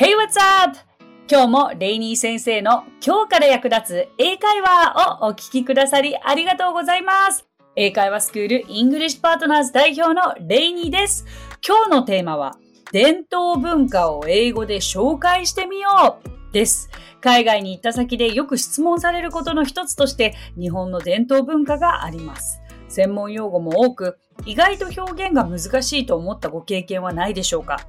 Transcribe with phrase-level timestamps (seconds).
[0.00, 0.78] Hey, what's up?
[1.28, 7.48] 今日もレイニー先生の今日から役立つ英会話をお聞きくださりありがとうございます。
[7.74, 11.26] 英会話スクールイングリッシュパートナーズ代表のレイニーです。
[11.66, 12.56] 今日のテーマは
[12.92, 16.90] 伝統文化を英語で紹介してみようです。
[17.20, 22.60] 海外に行った先でよく質問されることの一つとして日本の伝統文化があります。
[22.88, 27.80] 専門用語も多く意外と表現が難しいと思ったご経験はないでしょうか？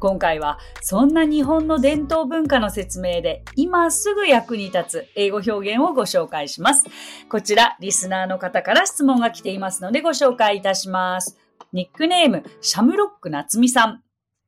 [0.00, 6.86] 今回はそんな日本の伝統文化の説明で今すぐ役に立つ英語表現をご紹介します。
[7.28, 11.38] こちらリスナーの方から質問が来ていますのでご紹介いたします。
[11.72, 14.02] ニックネームシャムロック夏美さん。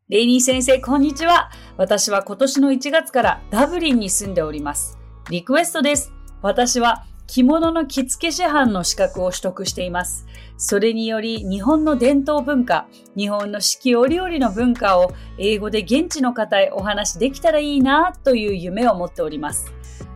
[0.08, 1.50] レイニー先生、こんにちは。
[1.76, 4.98] 私は今年の1月からダブリンに住んでおります。
[5.30, 6.12] リクエストです。
[6.42, 10.26] 私は着物の着付け師範の資格を取得しています。
[10.56, 12.86] それにより日本の伝統文化、
[13.16, 19.72] 日本の四季折々の文化を英語で現地の方へお話できたらいいなという夢を持っております。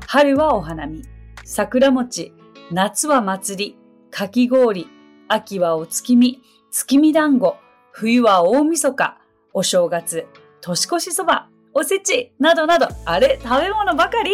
[0.06, 1.02] 春はお花見、
[1.44, 2.32] 桜餅、
[2.70, 3.78] 夏は祭り、
[4.10, 4.86] かき氷、
[5.28, 7.56] 秋はお月見、月見団子、
[7.92, 9.18] 冬は大晦日、
[9.52, 10.26] お正月、
[10.60, 11.48] 年越しそば、
[11.78, 14.30] おせちなどなど、あれ食べ物ばかり？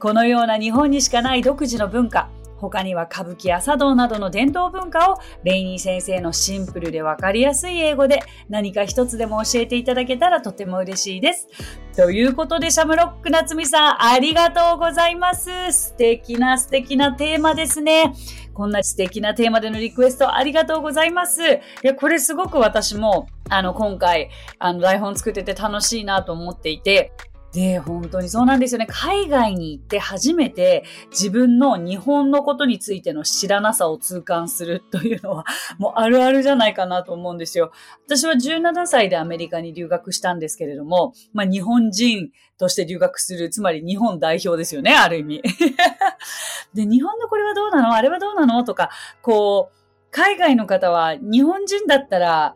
[0.00, 2.28] このような日本にしかない独自の文化、
[2.60, 11.48] 他には歌舞伎や茶道などの伝統文化をレイニー先生のシンプルでわかりやすい英語で何か一つでも教えていただけたらとても嬉しいです。
[11.96, 15.50] ということで、シャムロック夏美さん、ありがとうございます。
[15.72, 18.14] 素敵な素敵なテーマですね。
[18.54, 21.42] こんな素敵なテーマでのリクエストありがとうございます。
[21.42, 21.46] い
[21.82, 27.12] や、これすごく私も、あの、今回、あの、台本作ってて楽しいなと思っていて、
[27.52, 28.86] で、本当にそうなんですよね。
[28.88, 35.44] 海外に行って初めて自分の日本のことについての知らなさを痛感するというのは
[35.78, 37.72] もうあるあるじゃないかなと思うんですよ。
[38.06, 45.42] 私は17歳でアメリカに留学したんですけれども、まあ日本人として留学する、つまり日本代表ですよね、ある意味。
[46.72, 47.94] で、日本のこれはどうなの？
[47.94, 48.62] あれはどうなの？
[48.62, 48.90] とか、
[49.22, 49.76] こう、
[50.12, 52.54] 海外の方は日本人だったら、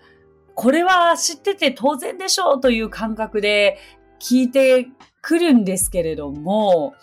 [0.55, 3.79] これは知ってて当然でしょうという感覚で
[4.25, 4.89] 聞いて
[5.21, 6.95] くるんですけれども、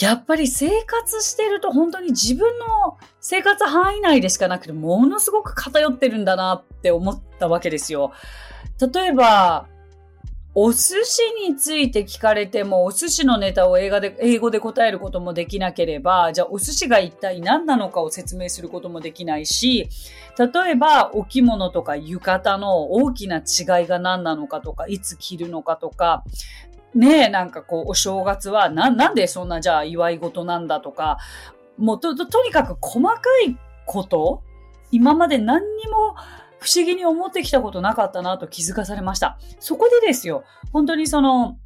[0.00, 8.12] やっぱり生活してると本当に自分の生活範囲内でしかなくてものすごく偏ってるんだなって思ったわけですよ。
[8.92, 9.68] 例えば、
[10.58, 19.90] お寿司について聞かれても、お寿司のネタを英語で英語で答えることもできなければ、じゃあお寿司が一体何なのかを説明することもできないし、
[20.38, 26.24] 例えばお着物とか浴衣の大きな違いが何なのかとか、いつ着るのかとか、
[26.94, 31.18] ねえ、なんかこう、お正月はな、なんでそんなじゃあ祝い事なんだとか、
[31.76, 34.42] もうと、とにかく細かいこと、
[34.90, 36.16] 今まで何にも
[36.66, 39.38] 不思議に思ってきたことなかったなと気づかされました。
[39.60, 41.58] そこでですよ、本当にその、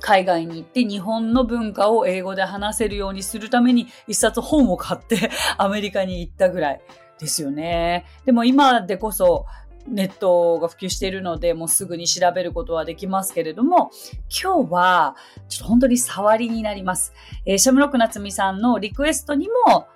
[0.00, 6.80] 海外に行って日本の文化を英語で話せるようにするために一冊本を買って アメリカに行ったぐらい
[7.18, 8.04] ですよね。
[8.24, 9.46] でも今でこそ
[9.88, 13.90] ネットが普及しているので、もうすぐに調べることはできますけれども、
[14.30, 15.16] 今日は、
[15.48, 17.12] ちょっと本当に触りになります。
[17.44, 19.86] えー、シャムロック夏美さんのリクエストにも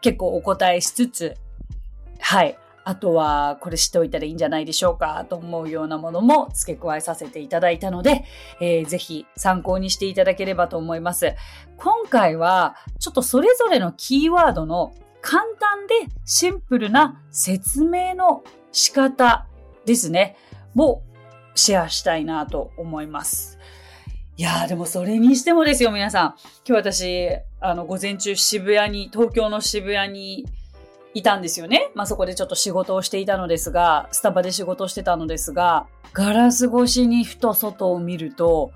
[0.00, 1.34] 結構お答えしつつ、
[2.18, 8.24] はい、あとはこれ知っておいたらいいんじゃないでしょうかと思うようなものも付け加えさせていただいたので、
[8.60, 11.34] えー、ぜひ参考にしていただければと思います。
[11.76, 18.42] 今回はちょっとそれぞれのキーワードの簡単でシンプルな説明の
[18.72, 19.46] 仕方
[19.84, 20.36] ですね、
[20.74, 21.02] も
[21.54, 23.58] シェアしたいなと思います。
[24.36, 26.34] いやーでもそれにしてもですよ、皆さん。
[26.66, 27.28] 今日私、
[27.60, 30.46] あの、午前中渋谷に、東京の渋谷に
[31.14, 31.90] いたんですよね。
[31.94, 38.72] まあそこでちょっと仕事をしていたのですが、スタバで仕事をしてたのですが、ガラス越しにふと外を見ると、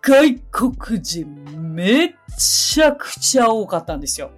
[0.00, 1.26] 外国人
[1.74, 4.30] めっちゃくちゃ多かったんですよ。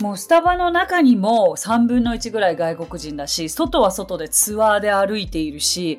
[0.00, 5.98] もうスタバの中にも3分の1ぐらい外国人だし、外は外でツアーで歩いているし、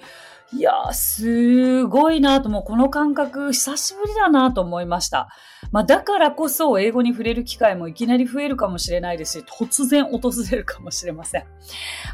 [0.52, 5.30] いやー、すごいなと、もうこの感覚久しぶりだなと思いました。
[5.72, 11.46] まあだからこそ英語に触れる機会もいきなり増えるかもしれないですし、突然訪れるかもしれません。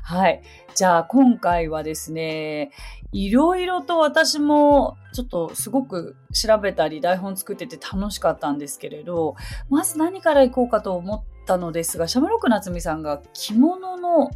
[0.03, 0.41] はい。
[0.75, 2.71] じゃあ今回はですね、
[3.13, 9.35] いろいろと私もちょっとすごく調べたり台本作ってて楽しかったんですけれど、
[9.69, 14.29] まず何からいこうかと思ったのですが、シャムロック夏美さんが着物の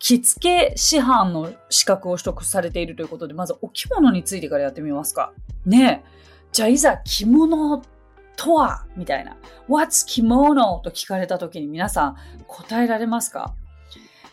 [0.00, 5.32] 着付け師範の資格を取得されているということで、まずお着物についてからやってみますか。
[5.64, 6.10] ねえ。
[6.50, 7.82] じゃあいざ着物
[8.36, 8.86] とは？
[8.96, 9.36] みたいな。
[9.68, 12.16] What's 着物と聞かれた時に皆さん
[12.48, 13.54] 答えられますか？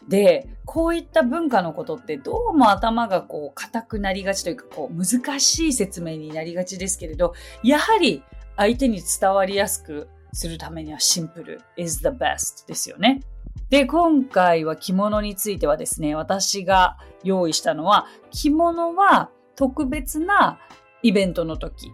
[0.07, 8.23] で、こういった文化のことってどうも頭がこう硬くなりがちというかこう難しい説明になりがちですけれど、やはり
[8.55, 13.19] 相手に伝わりやすくするためにはシンプル is the best ですよね。
[13.69, 20.59] で、今回は着物についてはですね、私が用意したのは、着物は特別な
[21.03, 21.91] イベントの時、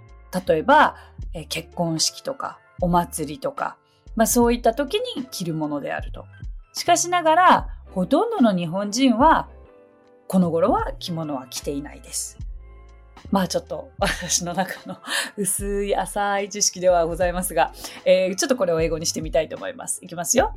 [0.48, 0.96] 例えば、
[1.34, 3.78] え結婚式とかお祭りとか、
[4.16, 6.26] まあそういった時に着るものであると。
[6.74, 9.50] しかしながら、ほとんどの日本人は、
[10.28, 12.38] この頃は着物は着ていないです。
[13.32, 14.98] まあちょっと私の中の
[15.38, 17.72] 薄い浅い知識ではございますが、
[18.06, 20.04] えー、ちょっとこれを英語にしてみたいと思います。
[20.04, 20.54] いきますよ。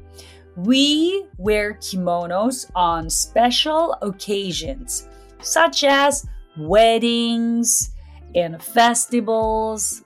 [0.57, 5.07] We wear kimonos on special occasions,
[5.41, 6.27] such as
[6.57, 7.93] weddings
[8.35, 10.03] and festivals.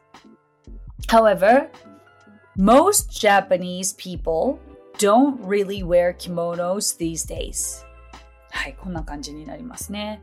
[1.07, 1.69] However,
[2.57, 4.59] most Japanese people
[4.97, 7.83] don't really wear kimonos these days.
[8.51, 10.21] はい、こんな感じになりますね。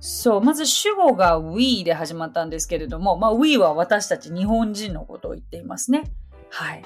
[0.00, 6.04] そう、まず主語が we で始まったんですけれども、まあ we は私たち日本人のことを言っていますね。
[6.50, 6.84] はい。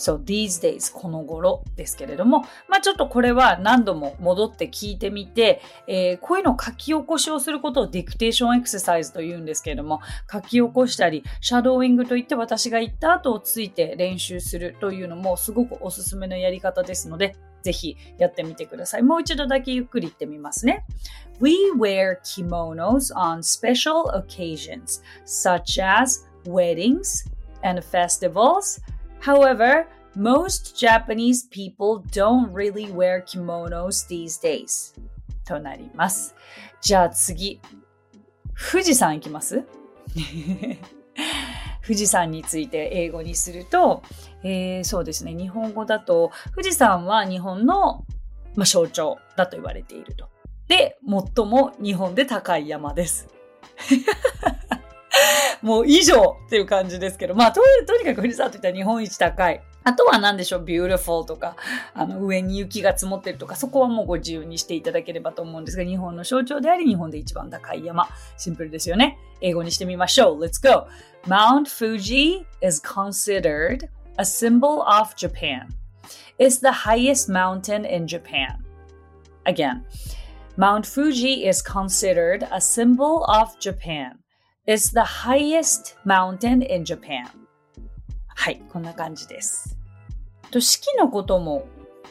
[0.00, 10.00] So these days この頃ですけれども、まあちょっとこれは何度も戻って聞いてみて、えー、こういうの書き起こしをすることをディクテーションエクササイズと言うんですけれども、
[10.32, 19.02] 書き起こしたり、シャドーイングといって私が言った後をついて練習するというのもすごくおすすめのやり方ですので、ぜひやってみてください。
[19.02, 20.86] もう一度だけゆっくり言ってみますね。
[21.40, 27.30] We wear kimonos on special occasions, such as weddings
[27.62, 28.80] and festivals.
[29.20, 29.86] However,
[30.16, 34.94] most Japanese people don't really wear kimonos these days.
[35.44, 36.34] となります。
[36.80, 37.60] じゃあ次。
[38.72, 39.64] 富士山行きます？
[41.82, 44.02] 富士山について英語にすると、
[44.42, 48.04] えー、そうですね、日本語だと、富士山は日本の、
[48.54, 50.28] まあ、象徴だと言われていると。
[50.68, 53.28] で、最も日本で高い山です。
[55.62, 59.62] もう以上っていう感じですけど、まあと、にかく富士山といったら日本一高い。
[59.82, 61.56] あとは何でしょう、beautiful とか、
[61.94, 68.08] あの、上に雪が積もってるとか、そこはもうご自由にしていただければと思うんですが、日本の象徴であり、日本で一番高い山。
[68.36, 69.18] シンプルですよね。
[69.40, 70.40] 英語にしてみましょう。
[70.40, 70.86] Let's go!
[71.26, 75.68] Mount Fuji is considered a symbol of Japan.
[76.38, 78.64] It's the highest mountain in Japan.
[79.44, 79.84] Again,
[80.56, 84.19] Mount Fuji is considered a symbol of Japan.
[84.70, 87.26] Is the highest mountain in Japan.
[88.28, 89.76] はい、こんな感じです。
[90.50, 91.66] と四季のことも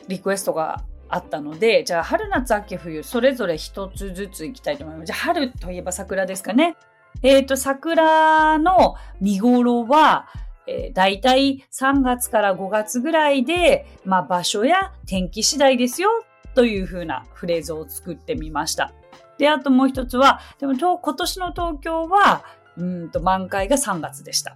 [0.07, 5.07] リクエストがあったので、じゃあ春夏秋冬それぞれ一つずついきたいと思います。
[5.07, 6.75] じゃあ春といえば桜ですかね。
[7.23, 10.27] えっ、ー、と、桜の見頃は、
[10.67, 16.09] えー、大体3月から5月ぐらいで、まあ場所や天気次第ですよ
[16.53, 18.93] というふうなフレーズを作ってみました。
[19.39, 22.43] で、あともう一つは、でも今年の東京は、
[22.77, 24.55] うんと満開が3月でした。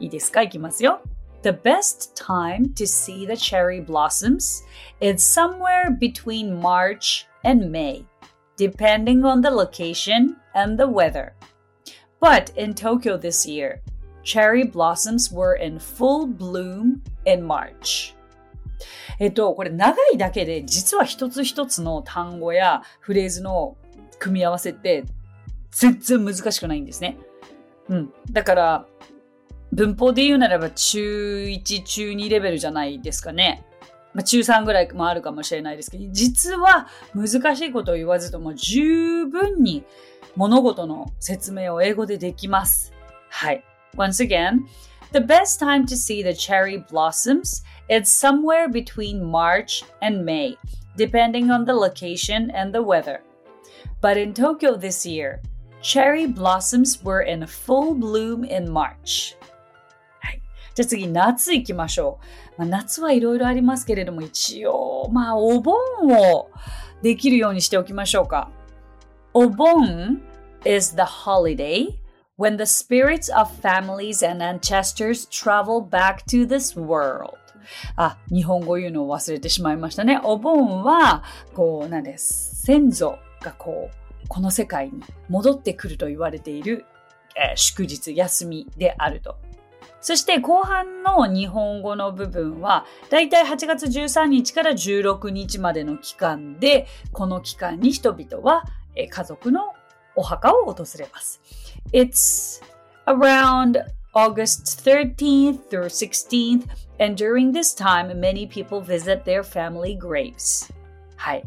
[0.00, 1.00] いいですかいきますよ。
[1.42, 4.64] The best time to see the cherry blossoms
[5.00, 8.04] is somewhere between March and May,
[8.56, 11.34] depending on the location and the weather.
[12.20, 13.82] But in Tokyo this year,
[14.24, 18.14] cherry blossoms were in full bloom in March.
[19.20, 23.76] えっと、これ長いだけで実は一つ一つの単語やフレーズの
[24.18, 25.04] 組み合わせって
[25.70, 27.18] 全然難しくないんですね。
[27.88, 28.12] うん。
[28.30, 28.86] だから、
[29.72, 33.64] 文法で言うならば中1、中2レベルじゃないですかね。
[34.14, 39.84] まあ、中3ぐらいもあるかもしれないですけど、実は難しいことを言わずとも十分に
[40.36, 42.92] 物事の説明を英語でできます。
[43.28, 43.62] はい。
[43.96, 44.60] Once again,
[45.12, 50.56] the best time to see the cherry blossoms is somewhere between March and May,
[50.96, 53.20] depending on the location and the weather.
[54.01, 55.41] But in Tokyo this year,
[55.81, 59.37] cherry blossoms were in full bloom in March.
[60.19, 60.41] はい。
[60.75, 62.19] じゃあ次、夏行きましょ
[62.57, 62.59] う。
[62.59, 65.75] まあ、夏はいろいろありますけれども、一応、まあ、お盆
[66.09, 66.49] を
[67.01, 68.49] できるようにしておきましょうか。
[69.33, 70.21] お盆
[70.65, 71.87] is the holiday
[72.37, 77.37] when the spirits of families and ancestors travel back to this world.
[77.96, 80.20] あ、日本語言うのを忘れてしまいましたね。
[80.22, 81.22] お盆は、
[81.54, 82.62] こう、なんです。
[82.64, 86.84] 先祖がこう、この世界に戻ってくると言われている、
[87.36, 89.36] えー、祝日、休みであると。
[90.00, 99.74] そして後半の日本語の部分は、だいたい8月13日から16日までの期間で、この期間に人々は、家族の
[100.14, 101.40] お墓を訪れます。
[101.92, 102.62] It's
[103.06, 103.84] around
[104.17, 106.67] August 13th through 16th,
[106.99, 110.71] and during this time, many people visit their family graves.
[111.15, 111.43] はい。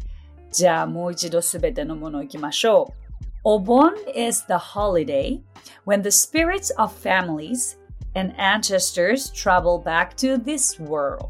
[0.51, 3.07] じゃあもう一度すべてのものいきましょう。
[3.43, 5.39] お盆 is the holiday
[5.85, 7.77] when the spirits of families
[8.15, 11.29] and ancestors travel back to this world.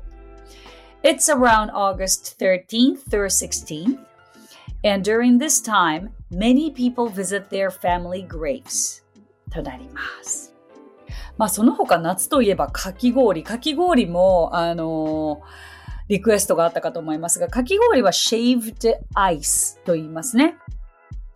[1.03, 3.99] It's around August 13th through 16th,
[4.83, 9.03] and during this time, many people visit their family graves.
[9.51, 10.50] となります。
[11.38, 13.42] まあその他夏といえばかき氷。
[13.42, 20.56] かき氷も、あのーリクエストがあったかと思いますが、かき氷は shaved ice と言いますね。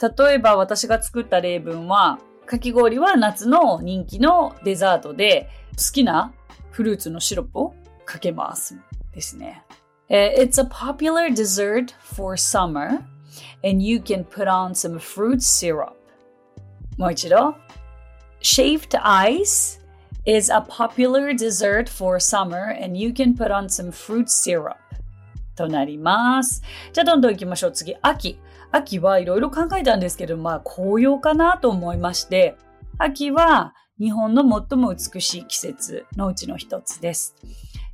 [0.01, 6.35] 例えば私が作った例文は、かき氷は夏の人気のデザートで好きな
[6.71, 8.77] フルーツのシロップをかけます
[9.15, 9.65] ですね。
[10.11, 13.03] It's a popular dessert for summer
[13.65, 15.93] and you can put on some fruit syrup.
[16.99, 17.55] もう一度。
[18.47, 19.81] Shaved ice
[20.25, 24.77] is a popular dessert for summer and you can put on some fruit syrup
[25.57, 26.63] となります。
[26.93, 27.73] じゃあどんどん行きましょう。
[27.73, 28.39] 次、秋。
[28.71, 32.57] 秋はいろいろ考えたんですけど、まあ紅葉かなと思いまして、
[32.99, 37.35] 秋は日本の最も美しい季節のうちの一つです。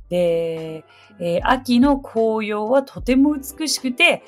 [0.09, 0.85] で、
[1.19, 4.23] えー、秋の紅葉はとても美しくて、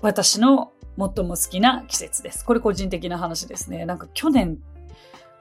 [0.00, 2.44] 私の最も好きな季節です。
[2.44, 3.84] これ個人的な話ですね。
[3.84, 4.60] なんか去年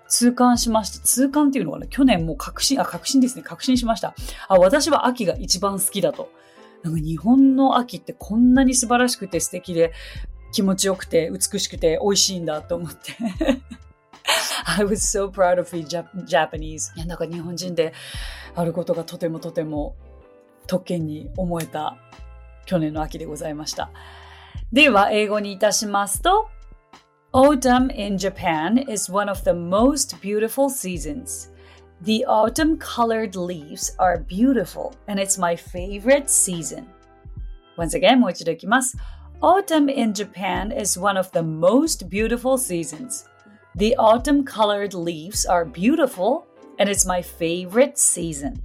[0.10, 1.00] 痛感しました。
[1.00, 3.44] 痛感っていうのはね、去年もう確信、あ、確信ですね。
[3.44, 4.16] 確信しました。
[4.48, 6.30] あ、私は秋が一番好きだと。
[6.84, 9.94] なんか日本の秋ってこんなに素晴らしくて素敵で
[10.52, 13.16] 気持ちよくて美しくて美味しいんだと思って。
[14.66, 15.86] I was so proud of being
[16.26, 16.96] Japanese.
[16.96, 17.94] いや、なんか日本人で
[18.56, 19.96] あることがとてもとても
[20.68, 21.98] 特権に思えた
[22.66, 23.90] 去年の秋でございました。
[24.72, 26.50] では、英語にいたしますと、
[27.33, 31.51] Autumn in Japan is one of the most beautiful seasons.
[32.03, 36.87] The autumn colored leaves are beautiful and it's my favorite season.
[37.77, 38.23] Once again,
[39.43, 43.29] Autumn in Japan is one of the most beautiful seasons.
[43.75, 46.47] The autumn colored leaves are beautiful
[46.79, 48.63] and it's my favorite season.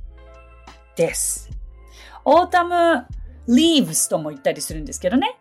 [0.96, 1.50] です。
[2.26, 3.06] Autumn
[3.48, 5.40] leaves とも言ったりするんですけどね。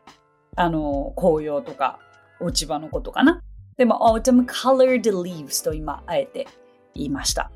[0.56, 1.98] あの、紅葉とか
[2.43, 3.41] 落ち葉のことかな。
[3.77, 6.47] でも、autumn colored leaves と今、あえて
[6.93, 7.51] 言いました。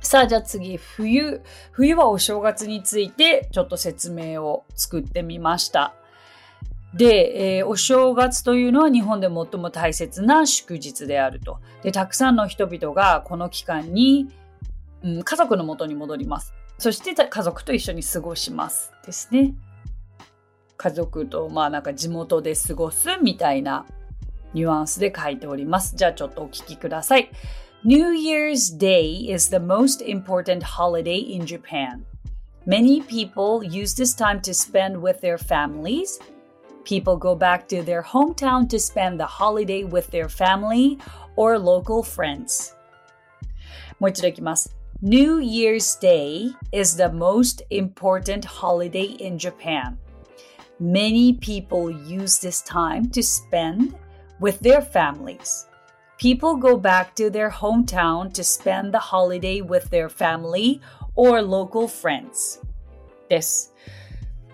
[0.00, 1.42] さあ、じゃあ次、冬。
[1.72, 5.94] 冬はお正月についてちょっと説明を作ってみました。
[6.94, 11.58] で、えー、お正月というのは日本で最も大切な祝日であると。
[11.82, 14.28] で、たくさんの人々がこの期間に、
[15.02, 16.54] うん、家族のもとに戻ります。
[16.78, 19.54] そして家族と一緒に過ごしますですね。
[20.85, 23.85] 家族とまあなんか地元で過ごすみたいな
[24.53, 25.95] ニュアンスで書いております。
[25.95, 27.31] じゃあちょっとお聞きください。
[27.83, 32.03] New Year's Day is the most important holiday in Japan.
[32.65, 36.19] Many people use this time to spend with their families.
[36.83, 40.99] People go back to their hometown to spend the holiday with their family
[41.35, 42.75] or local friends.
[43.99, 44.75] もう一度いきます。
[45.01, 49.97] New Year's Day is the most important holiday in Japan.
[50.78, 53.94] Many people use this time to spend
[54.38, 55.66] with their families.
[56.18, 60.80] People go back to their hometown to spend the holiday with their family
[61.14, 62.60] or local friends.
[63.30, 63.74] です。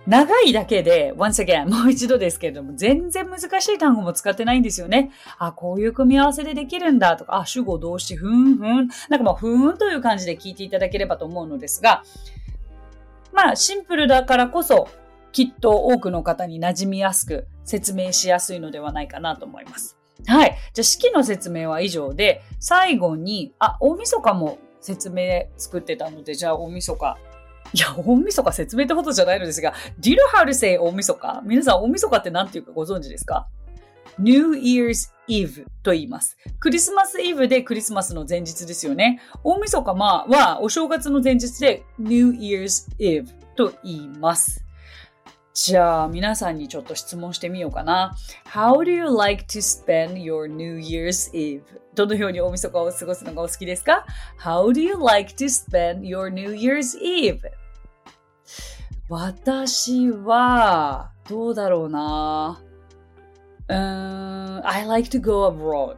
[0.07, 5.11] 長いだけで、once again, もう一度ですけれども、全然難しい単語も使ってないんですよね。
[5.39, 8.89] あ、こういう組み合わせでできるんだとか、あ、主語動詞、ふんふん。
[9.09, 12.03] なんかもう、ふんという感じで聞いていただければと思うのですが、
[13.33, 14.89] まあ、シンプルだからこそ、
[15.33, 19.97] きっと多くの方に馴染みやすく説明しやすいのではないかなと思います。
[20.27, 20.57] はい。
[20.73, 27.19] じゃあ式の説明は以上で、最後に、あ、大晦日も説明作ってたので、じゃあ大晦日。
[27.73, 31.43] いや、大晦日説明ってことじゃないのですが、Do you know how to say 大晦日？
[31.45, 33.49] 皆さん大晦日って何て言うかご存知ですか
[34.19, 36.37] ？New Year's Eve と言います。
[36.61, 39.21] クリスマスイブでクリスマスの前日ですよね。
[39.43, 44.63] 大晦日まあはお正月の前日で New Year's Eve と言います。
[45.55, 48.15] じゃあ皆さんにちょっと質問してみようかな。
[48.47, 51.63] How do you like to spend your New Year's Eve?
[51.95, 54.07] どのように大晦日を過ごすのがお好きですか
[54.41, 57.41] ?How do you like to spend your New Year's Eve?
[59.11, 62.63] 私は、どうだろうな。
[63.69, 65.97] うん、I like to go abroad.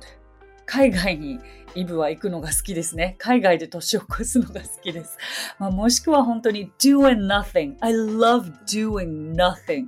[0.67, 1.39] 海外に
[1.75, 3.17] イブは行くのが好きですね。
[3.19, 5.19] 海外で年を越すのが好きです。
[5.59, 7.77] まあ、もしくは本当に doing nothing.
[7.81, 9.87] I love doing nothing.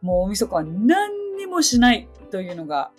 [0.00, 2.90] もう大晦日は何にもしないというのが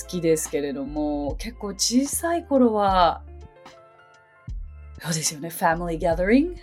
[0.00, 3.22] 好きですけれども、結構小さい頃は、
[5.00, 5.48] そうですよね。
[5.48, 6.56] family gathering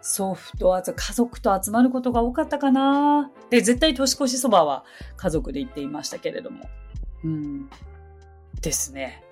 [0.00, 3.30] 祖父と家族と集まることが多かったかな。
[3.50, 4.84] で、絶対年越しそばは
[5.16, 6.68] 家族で行っていましたけれども。
[7.24, 7.70] うん。
[8.60, 9.22] ですね。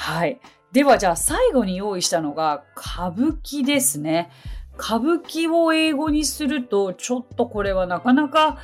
[0.00, 0.40] はい。
[0.72, 4.30] ではじゃあ最後に用意したのが歌舞伎ですね。
[4.78, 8.56] 歌舞伎を英語にするとちょっとこれはなかなか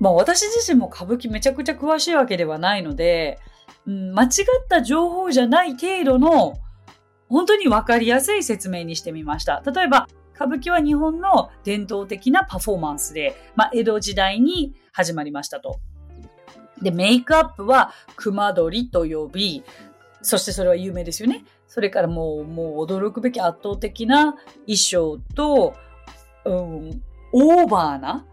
[0.00, 3.38] まあ私自身も歌舞伎めちゃくちゃ詳しいわけではないので、
[3.86, 4.28] うん、間違っ
[4.68, 6.58] た情報じゃない程度の
[7.30, 9.62] 本当にわかりやすい説明にしてみました。
[9.64, 15.80] 例えば歌舞伎は日本の伝統的なパフォーマンスで、まあ、江戸時代に始まりましたと。
[16.82, 19.64] で、メイクアップは熊取と呼び、
[20.24, 21.44] そしてそれは有名ですよね。
[21.68, 24.32] それからもう、もう驚くべき圧倒的な
[24.66, 25.74] 衣装と、
[26.46, 27.02] うん、
[27.32, 28.26] オーバーな、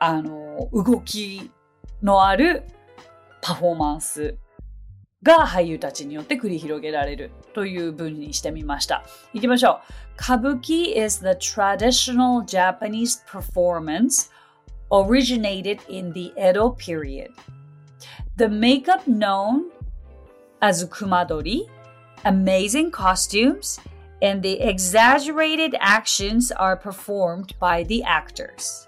[0.00, 1.50] あの、動き
[2.02, 2.64] のある
[3.40, 4.36] パフォーマンス
[5.22, 9.04] が俳優たちによって繰り広げられるという文にしてみました。
[9.32, 9.80] いきましょう。
[10.20, 14.30] 歌舞伎 is the traditional Japanese performance
[14.90, 17.30] originated in the Edo period.
[18.36, 19.70] The makeup known
[20.63, 21.67] as kumadori,
[22.25, 23.79] amazing costumes,
[24.21, 28.87] and the exaggerated actions are performed by the actors.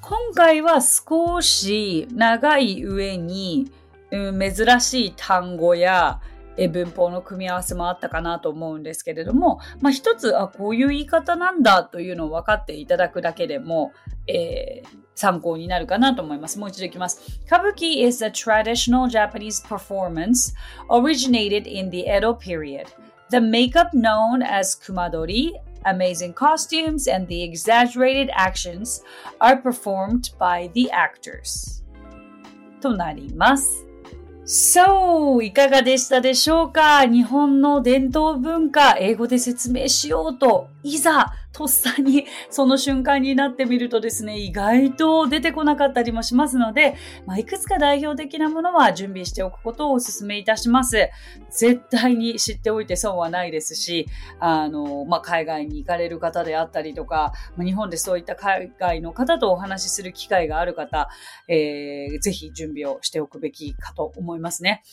[0.00, 3.72] 今回は少し長い上に、
[4.12, 6.20] うん、珍しい単語や
[6.57, 13.93] 文法の組み合わせもあったかなと思うんですけれども、まあ、一つあこういう言い方なんだというのを分かっていただくだけでも、
[14.27, 16.59] えー、参考になるかなと思います。
[16.59, 17.39] もう一度いきます。
[17.45, 20.53] 歌舞伎 is a traditional Japanese performance
[20.89, 22.87] originated in the Edo period.
[23.29, 25.51] The makeup known as kumadori
[25.85, 29.03] amazing costumes and the exaggerated actions
[29.39, 31.83] are performed by the actors.
[32.81, 33.90] となります。
[34.43, 37.05] So,、いかがでしたでしょうか？
[37.05, 51.09] 日本の伝統文化、英語で説明しようと、いざ、とっさにその瞬間になってみるとですね、意外と出てこなかったりもしますので、まあ、いくつか代表的なものは準備しておくことをお勧めいたします。
[51.49, 54.07] 絶対に知っておいて損はないですし、
[54.39, 61.09] あの、まあ、海外に行かれる方であったりとか、日本でそういった海外の方とお話しする機会がある方、
[61.47, 64.83] えー、ぜひ準備をしておくべきかと思いますね。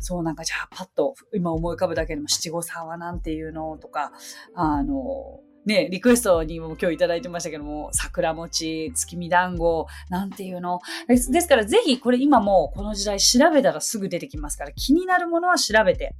[0.00, 4.12] そうなんかじゃあパッと今思い浮かぶだけでも七五三はなんていうのとか、
[4.54, 10.80] あの、ね、リクエストにも今日いただいてましたけども、桜餅、月見団子、なんていうの。
[11.06, 16.14] ですですからぜひこれ今もこの時代調べたらすぐ出てきますから気になるものは調べて。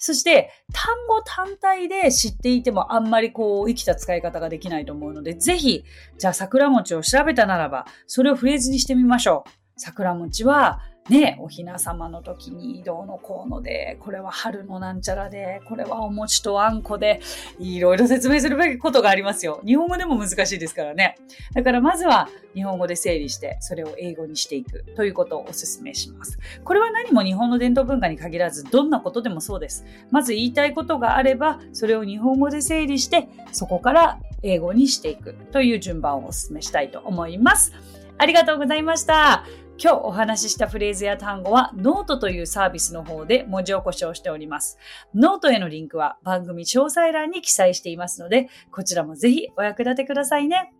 [0.00, 5.84] そして、単語単体で知っていてもあんまりこう生きた使い方ができないと思うので、ぜひ、
[6.18, 9.50] じゃあ桜餅を調べたならば、それをフレーズにしてみましょう。
[9.76, 17.20] 桜餅は、ね、お雛様の時に移動のこうので、これは春のなんちゃらで、これはお餅とあんこで、
[17.58, 19.60] いろいろ説明するべきことがありますよ。
[19.66, 21.16] 日本語でも難しいですからね。
[21.54, 26.38] だからまずは日本語で整理して、それを英語にしていくということをお勧めします。
[26.62, 29.84] これは何も日本の伝統文化に限らず、どんなことでもそうです。
[30.12, 37.72] まず言いたいことがあれば、それを日本語で整理して、そこから英語にしていくという順番をお勧めしたいと思います。
[38.18, 39.44] ありがとうございました。
[39.82, 44.78] 今日お話ししたフレーズや単語はノートというサービスの方で文字起こしをしております。
[45.12, 50.72] ノートへのリンクは番組詳細欄に記載していますので、こちらもぜひお役立てくださいね。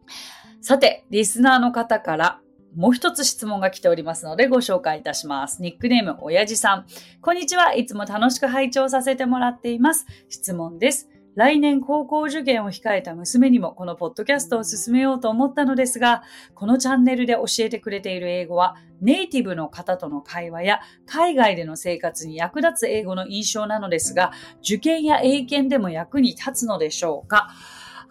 [0.61, 2.41] さて、リスナーの方から
[2.77, 5.61] もう一つ質問が来ておりますのでご紹介いたします。
[5.63, 6.87] ニックネーム、おやじさん。
[7.21, 7.75] こんにちは。
[7.75, 10.07] いつも楽しく拝聴させてもらっています。
[10.29, 11.09] 質問です。
[11.35, 16.23] 来年高校受験を控えた娘にもこのポッドキャストを進めようと思ったのですが、
[16.55, 27.49] このチャンネルで教えてくれている英語はネイティブの方との会話や海外での生活に役立つ英語の印象なのですが、受験や英検でも役に立つのでしょうか？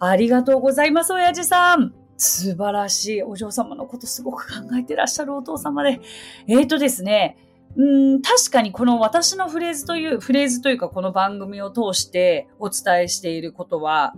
[0.00, 1.94] ありがとうございます、親父さん。
[2.16, 3.22] 素晴らしい。
[3.22, 6.00] お嬢様のことすごく考えてらっしゃるお父様で。
[6.48, 7.36] えーとですね、
[7.76, 14.12] うん、確かにこの私のフレーズという、フレーズというかこの番組を通してお伝えしていることは、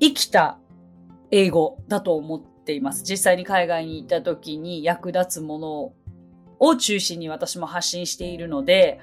[0.00, 0.58] 生きた
[1.30, 3.02] 英語だと思っています。
[3.04, 5.92] 実際に海外に行った時に役立つもの
[6.58, 8.98] を中心に私も発信しているので、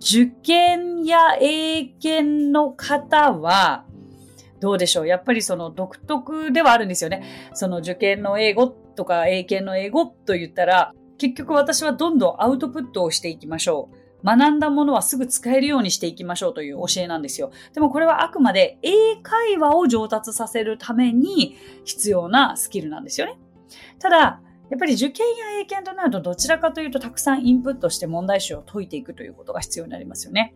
[0.00, 3.84] 受験や英検の方は、
[4.60, 7.22] どうでしょうやっぱりその独特ではあるんですよね。
[7.54, 14.24] その受験の英語とか英検の英語と言ったら、結局私はどんどんアウトプットをしていきましょう。
[14.24, 17.52] 学んだものはすぐ使えるようにしていきましょうという教えなんですよ。
[17.74, 23.38] でもこれはあくまで英会話を上達させるために必要なスキルなんですよね。
[23.98, 30.54] ただ、やっぱり受験や英検となるとどちらかというとたくさんインプットして問題集を解いていくということが必要になりますよね。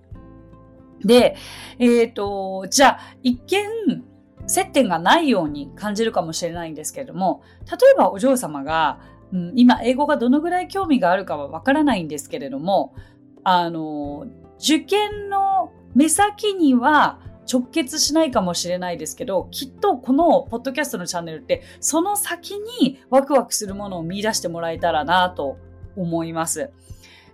[1.05, 1.37] で、
[1.79, 4.05] えっ、ー、と、じゃあ、一見、
[4.47, 9.01] 接点がないように感じるかもしれないんですけれども、例えばお嬢様が、
[9.33, 12.95] うん、今英語がどのぐらい興味があるかはわからないんですけれども、
[13.43, 14.27] あの、
[14.59, 17.19] 受験の目先には
[17.51, 25.59] 直結しないかもしれないですけど、きっとこのポッドキャストのチャンネルって、その先にワクワクするものを見出してもらえたらなと
[25.97, 26.71] 思います。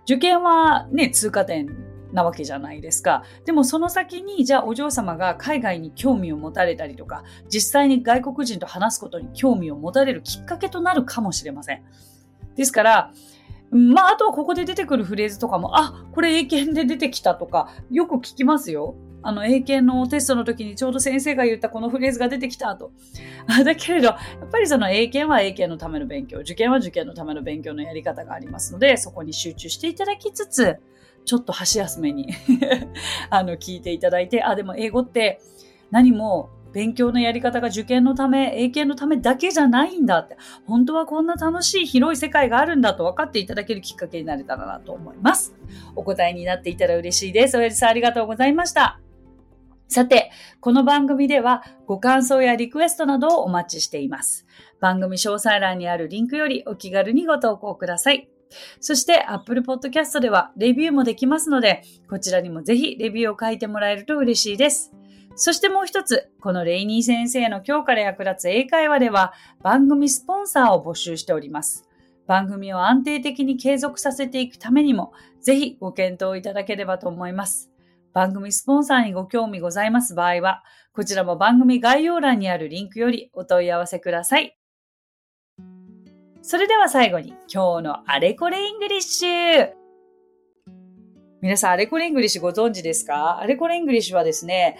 [0.03, 3.23] 受験はね、通過点なわけじゃないですか。
[3.45, 11.83] でもその先に、じゃあお嬢様が海外に興味を持たれたりとか、実際に外国人と話すことに興味を持たれるきっかけとなるかもしれません。
[12.55, 13.11] ですから、
[13.71, 18.95] まあ、あとはここで出てくるフレーズとかも、あ、これ英検で出てきたとか、よく聞きますよ。
[19.23, 22.91] あの、英検のテストの時にちょうど先生が言ったこのフレーズが出てきたと。
[23.63, 30.77] だけれど、やっぱりその英検は英検のための勉強、受験は受験のための勉強のやり方がありますので、そこに集中していただきつつ、
[31.25, 32.29] ちょっと箸休めに
[33.29, 35.39] あの、聞いていただいて、あ、でも英語って
[35.91, 45.53] 何も勉強のやり方が受験のため、英検のためだけじゃないんだって、本当はこんな楽しい広い世界があるんだと分かっていただけるきっかけになれたらなと思います。
[45.95, 47.57] お答えになっていたら嬉しいです。
[47.57, 48.99] おやじさんありがとうございました。
[49.87, 50.31] さて、
[50.61, 54.45] この番組ではご感想やリクエストなどをお待ちしています。
[54.79, 58.29] 番組詳細欄にあるリンクよりお気軽にご投稿ください。
[58.79, 64.91] そして Apple Podcast ではレビューもできますので、こちらにもぜひレビューを書いてもらえると嬉しいです。
[65.35, 71.87] そしてもう一つ、このレイニー先生の今日から役立つ英会話では番組スポンサーを募集しております。
[72.27, 77.71] 番組を安定的に継続させていくためにも、ぜひご検討いただければと思います。
[78.13, 84.60] 番組スポンサーにご興味ございます場合は、こちらも番組概要欄にあるリンクよりお問い合わせください。
[86.43, 89.69] それでは最後に今日のあれこれイングリッシュ。
[91.39, 93.39] 皆さん、あれこれイングリッシュご存知ですか？
[93.39, 94.77] あれこれイングリッシュはですね、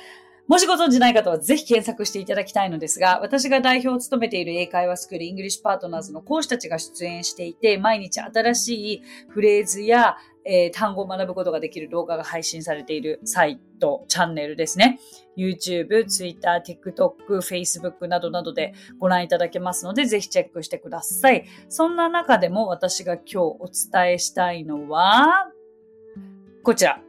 [0.47, 14.99] もしご存知ない方はぜひ検索していただきたいのですが、私が代表を務めている英会話スクールイングリッシュパートナーズの講師たちが出演していて、毎日新しいフレーズや、えー、単語を学ぶことができる動画が配信されているサイト、チャンネルですね。
[15.37, 21.45] YouTube、Twitter、TikTok、Facebook などなどでご覧いただけますので、ぜひチェックしてください。
[21.69, 25.51] そんな中でも私が今日お伝えしたいのは、
[26.63, 27.01] こちら。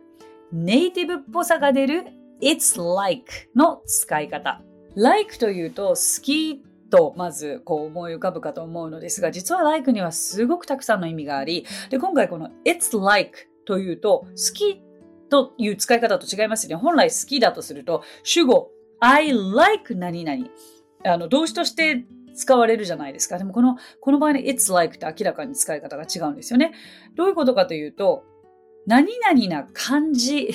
[0.52, 2.04] ネイティブっぽさが出る
[2.42, 4.60] It's like の使い方。
[4.94, 6.62] like というと好き
[6.92, 14.82] とまずこう思い浮かぶかと思うのですが、実は like にはすごくたくさんの意味があり、で、今回この It's like というと好き
[15.30, 16.82] という使い方と違いますよね。
[16.82, 20.46] 本来好きだとすると主語 I like 何々。
[21.04, 22.04] あの動詞として
[22.36, 23.38] 使われるじゃないですか。
[23.38, 26.72] でもこの、この場合の It's like って明らかに使い方が違うんですよね。
[27.16, 28.24] どういうことかというと、
[28.86, 30.50] 何々な感じ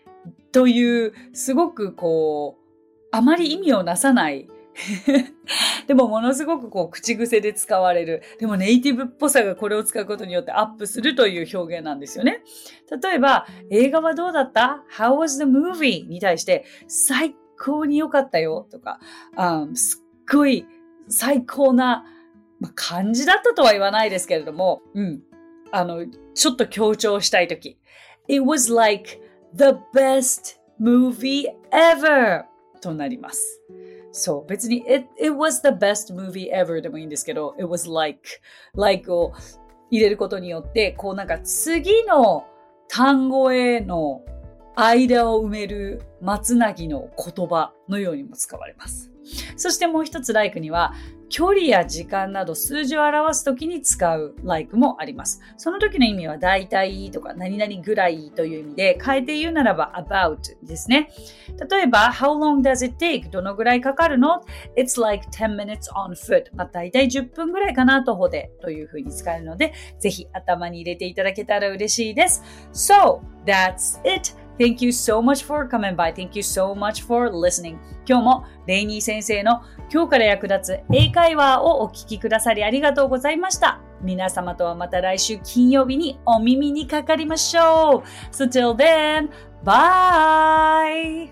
[0.52, 4.48] という、すごくこう、あまり意味をなさない
[5.86, 8.22] でもものすごくこう口癖で使われる。
[8.38, 12.42] でもネイティブっぽさがこれを使うことによってアップするという表現なんですよね。
[13.02, 16.08] 例えば、映画はどうだった ?How was the movie?
[16.08, 19.00] に対して、最高に良かったよとか、
[19.36, 20.66] um, すっごい
[21.08, 22.04] 最高な、
[22.74, 25.22] 感じだったとは言わないですけれども、うん。
[25.70, 27.78] あの、ちょっと強調したいとき。
[28.26, 29.20] It was like
[29.54, 32.44] the best movie ever
[32.80, 33.62] となります。
[34.12, 38.20] そう、別に it, it was the best movie ever でもいいんですけど、it was like,
[38.74, 39.32] like を
[39.90, 42.46] 入れることによって、こうなんか次の
[42.88, 44.22] 単語への
[44.76, 49.10] 間を埋める松なぎの言葉のようにも使われます。
[49.56, 50.94] そしてもう一つ like には
[51.30, 55.40] 距離や時間など数字を表すときに使う like もあります。
[55.58, 61.10] その時の意味は大体とか何々ぐらいという意味で変えて言うならば about ですね。
[61.70, 63.30] 例えば How long does it take?
[63.30, 64.42] どのぐらいかかるの
[64.76, 66.44] ?It's like 10 minutes on foot.
[66.54, 72.42] まあ、大体10分ぐらいかな徒歩でというふうに使えるのでぜひ頭に入れていただけたら嬉しいです。
[72.72, 74.47] So, that's it.
[74.58, 76.12] Thank you so much for coming by.
[76.12, 77.78] Thank you so much for listening.
[78.06, 83.80] 今日もレイニー先生の今日から役立つ英会話をお聞きくださりありがとうございました。
[84.02, 88.34] 皆様とはまた来週金曜日にお耳にかかりましょう。
[88.34, 89.30] So till then,
[89.64, 91.30] bye!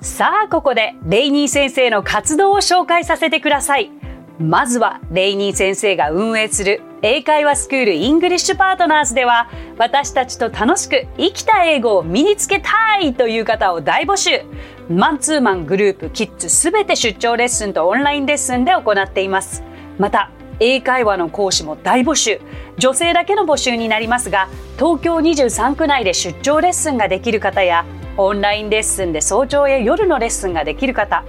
[0.00, 3.90] さあ、ここでレイニー先生の活動を紹介させてください。
[4.38, 14.42] まずはレイニー先生が運営する英会話スクールイングリッシュパートナーズでは私たちと楽しく生きた英語を身につけたいという方を大募集
[14.88, 19.62] マンツーマングループキッズすべて出張レッスンとオンラインレッスンで行っています
[19.98, 22.40] また英会話の講師も大募集。
[22.78, 27.84] 女性だけの募集になりますが、東京23区内で出張レッスンができる方や、
[28.16, 31.24] オンラインレッスンで早朝や夜のレッスンができる方、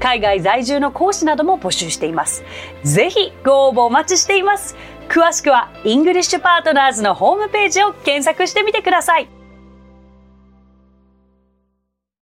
[0.00, 2.42] 海外在住の講師なども募集しています。
[2.82, 4.76] ぜひご応募お待ちしています。
[5.10, 9.39] 詳しくは、イングリッシュパートナーズのホームページを検索してみてください。